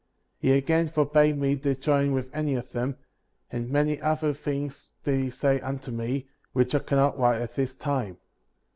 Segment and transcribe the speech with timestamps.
[0.39, 2.97] He again forbade me to join with any of them;
[3.51, 7.75] and many other things did he say unto me, which I cannot write at this
[7.75, 8.17] time.